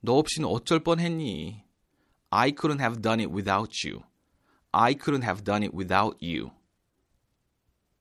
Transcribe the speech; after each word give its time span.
너 0.00 0.14
없이는 0.14 0.48
어쩔 0.48 0.80
뻔했니? 0.80 1.64
I 2.30 2.52
couldn't 2.52 2.80
have 2.80 3.00
done 3.02 3.20
it 3.20 3.32
without 3.32 3.86
you. 3.86 4.02
I 4.72 4.94
couldn't 4.94 5.22
have 5.22 5.44
done 5.44 5.62
it 5.62 5.76
without 5.76 6.16
you. 6.22 6.50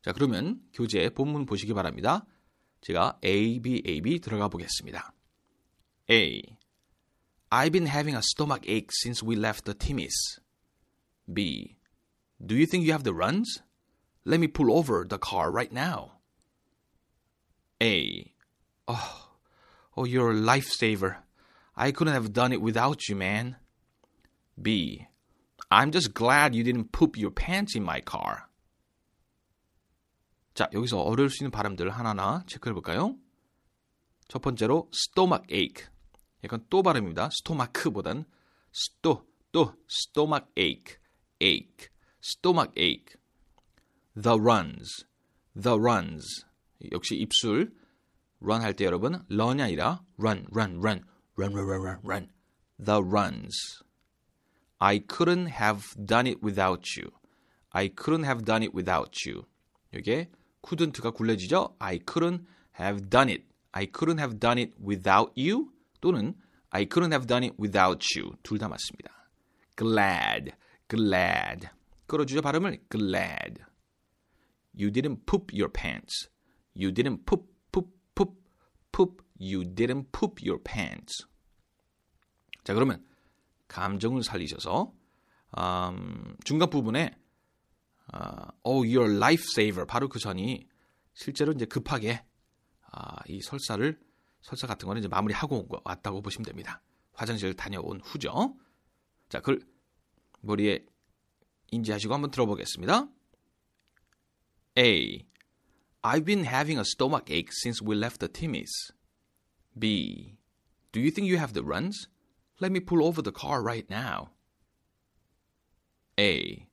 자, 0.01 0.13
그러면 0.13 0.61
교재 0.73 1.09
본문 1.09 1.45
보시기 1.45 1.73
바랍니다. 1.73 2.25
제가 2.81 3.19
A, 3.23 3.59
B, 3.59 3.83
A, 3.85 4.01
B 4.01 4.19
들어가 4.19 4.47
보겠습니다. 4.47 5.13
A. 6.09 6.41
I've 7.51 7.71
been 7.71 7.87
having 7.87 8.15
a 8.15 8.21
stomach 8.21 8.67
ache 8.67 8.89
since 9.03 9.21
we 9.21 9.35
left 9.35 9.65
the 9.65 9.77
Timmy's. 9.77 10.39
B. 11.31 11.77
Do 12.43 12.55
you 12.55 12.65
think 12.65 12.85
you 12.85 12.93
have 12.93 13.03
the 13.03 13.13
runs? 13.13 13.61
Let 14.25 14.39
me 14.39 14.47
pull 14.47 14.71
over 14.71 15.05
the 15.07 15.19
car 15.19 15.51
right 15.51 15.71
now. 15.71 16.21
A. 17.81 18.33
Oh, 18.87 19.29
oh, 19.97 20.05
you're 20.05 20.31
a 20.31 20.35
lifesaver. 20.35 21.17
I 21.76 21.92
couldn't 21.92 22.14
have 22.14 22.32
done 22.32 22.52
it 22.52 22.62
without 22.62 23.08
you, 23.08 23.16
man. 23.16 23.56
B. 24.60 25.06
I'm 25.70 25.90
just 25.92 26.14
glad 26.14 26.54
you 26.54 26.64
didn't 26.64 26.92
poop 26.92 27.18
your 27.18 27.30
pants 27.30 27.76
in 27.76 27.84
my 27.84 28.00
car. 28.00 28.48
자, 30.54 30.68
여기서 30.72 31.00
어려울 31.02 31.28
수 31.28 31.42
있는 31.42 31.50
발음들 31.50 31.90
하나하나 31.90 32.42
체크해 32.46 32.72
볼까요? 32.72 33.16
첫 34.28 34.40
번째로 34.40 34.90
stomach 34.94 35.44
ache. 35.52 35.86
약간 36.44 36.64
또 36.70 36.82
발음입니다. 36.82 37.28
스토마크보단 37.30 38.24
스토, 38.72 39.26
또 39.52 39.74
stomach 39.90 40.46
ache, 40.56 40.96
ache, 41.42 41.88
stomach 42.22 42.72
ache. 42.78 43.16
The 44.14 44.38
runs, 44.40 45.04
the 45.60 45.78
runs. 45.78 46.46
역시 46.92 47.16
입술 47.16 47.74
run 48.40 48.62
할 48.62 48.74
때 48.74 48.84
여러분 48.86 49.24
run이 49.30 49.60
아니라 49.60 50.02
run, 50.18 50.46
run, 50.52 50.78
run, 50.78 51.04
run, 51.35 51.53
run, 51.53 51.65
run, 51.65 51.81
run, 51.81 51.99
run. 52.03 52.29
The 52.79 53.03
runs. 53.03 53.83
I 54.79 54.99
couldn't 54.99 55.47
have 55.47 55.83
done 56.03 56.27
it 56.27 56.41
without 56.41 56.95
you. 56.97 57.11
I 57.71 57.87
couldn't 57.89 58.23
have 58.23 58.43
done 58.43 58.63
it 58.63 58.73
without 58.73 59.25
you. 59.25 59.45
이게 59.93 60.29
couldn't가 60.63 61.11
굴려지죠? 61.11 61.75
I 61.79 61.99
couldn't 61.99 62.45
have 62.79 63.09
done 63.09 63.29
it. 63.29 63.45
I 63.73 63.85
couldn't 63.85 64.19
have 64.19 64.39
done 64.39 64.57
it 64.57 64.73
without 64.83 65.31
you 65.37 65.71
또는 66.01 66.35
I 66.71 66.85
couldn't 66.85 67.11
have 67.11 67.27
done 67.27 67.43
it 67.43 67.55
without 67.59 68.05
you. 68.15 68.33
둘 68.43 68.57
다 68.57 68.67
맞습니다. 68.67 69.11
glad, 69.75 70.51
glad. 70.87 71.69
끌어주죠 72.07 72.41
발음을 72.41 72.79
glad. 72.89 73.63
You 74.73 74.91
didn't 74.91 75.25
poop 75.25 75.53
your 75.53 75.71
pants. 75.71 76.29
You 76.73 76.91
didn't 76.93 77.25
poop, 77.25 77.47
poop, 77.71 77.89
poop, 78.15 78.41
poop. 78.91 79.21
You 79.40 79.74
didn't 79.74 80.12
poop 80.12 80.46
your 80.46 80.62
pants. 80.62 81.26
자 82.64 82.74
그러면 82.74 83.04
감정을 83.68 84.22
살리셔서 84.22 84.92
음, 85.58 86.36
중간 86.44 86.70
부분에 86.70 87.16
어, 88.12 88.48
oh, 88.62 88.88
you're 88.88 89.10
a 89.10 89.16
lifesaver. 89.16 89.86
바로 89.86 90.08
그 90.08 90.18
전이 90.18 90.66
실제로 91.14 91.52
이제 91.52 91.64
급하게 91.64 92.24
아, 92.92 93.16
이 93.26 93.40
설사를 93.40 93.98
설사 94.40 94.66
같은 94.66 94.86
거는 94.86 95.00
이제 95.00 95.08
마무리하고 95.08 95.60
온 95.60 95.68
거, 95.68 95.80
왔다고 95.84 96.22
보시면 96.22 96.44
됩니다. 96.44 96.82
화장실 97.12 97.54
다녀온 97.54 98.00
후죠. 98.00 98.56
자, 99.28 99.40
그걸 99.40 99.60
머리에 100.40 100.84
인지하시고 101.72 102.14
한번 102.14 102.30
들어보겠습니다. 102.30 103.08
A. 104.78 105.26
I've 106.02 106.24
been 106.24 106.46
having 106.46 106.78
a 106.78 106.84
stomach 106.84 107.32
ache 107.32 107.50
since 107.50 107.84
we 107.84 107.96
left 107.96 108.20
the 108.20 108.32
Timmy's. 108.32 108.92
B. 109.77 110.37
Do 110.91 110.99
you 110.99 111.11
think 111.11 111.27
you 111.27 111.37
have 111.37 111.53
the 111.53 111.63
runs? 111.63 112.07
Let 112.59 112.71
me 112.71 112.79
pull 112.79 113.03
over 113.03 113.21
the 113.21 113.31
car 113.31 113.61
right 113.61 113.89
now. 113.89 114.31
A. 116.19 116.67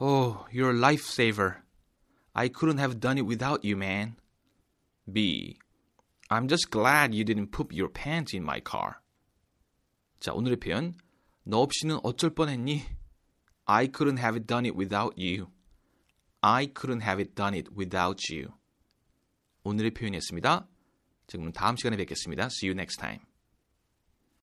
Oh, 0.00 0.46
you're 0.52 0.70
a 0.70 0.74
lifesaver. 0.74 1.56
I 2.34 2.48
couldn't 2.48 2.78
have 2.78 3.00
done 3.00 3.18
it 3.18 3.26
without 3.26 3.64
you, 3.64 3.76
man. 3.76 4.16
B. 5.10 5.58
I'm 6.30 6.48
just 6.48 6.70
glad 6.70 7.14
you 7.14 7.24
didn't 7.24 7.52
poop 7.52 7.72
your 7.72 7.88
pants 7.88 8.34
in 8.34 8.44
my 8.44 8.60
car. 8.60 9.00
자, 10.20 10.32
오늘의 10.32 10.56
표현. 10.58 10.94
너 11.44 11.58
없이는 11.60 12.00
어쩔 12.02 12.30
뻔했니? 12.30 12.82
I 13.66 13.88
couldn't 13.88 14.18
have 14.18 14.46
done 14.46 14.66
it 14.66 14.76
without 14.76 15.14
you. 15.18 15.48
I 16.42 16.66
couldn't 16.66 17.02
have 17.02 17.34
done 17.34 17.54
it 17.54 17.70
without 17.74 18.20
you. 18.32 18.52
오늘의 19.64 19.92
표현이었습니다. 19.92 20.66
지금 21.29 21.51
다음 21.51 21.77
시간에 21.77 21.95
뵙겠습니다. 21.95 22.45
See 22.45 22.69
you 22.69 22.73
next 22.73 22.99
time. 22.99 23.28